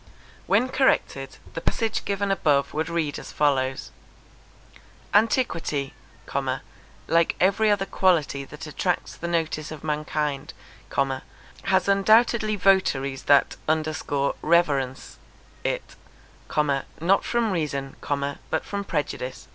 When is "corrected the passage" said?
0.69-2.05